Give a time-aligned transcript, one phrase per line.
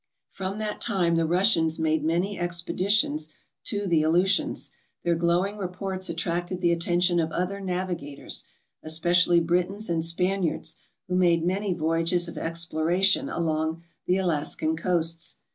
[0.31, 3.29] From that time the Russians made many expeditions
[3.65, 4.71] to the Aleutians.
[5.03, 8.45] Their glowing reports attracted the attention of other navigators,
[8.81, 10.77] especially Britons and Spaniards,
[11.07, 15.35] who made many voyages of exploration along the Alaskan coasts.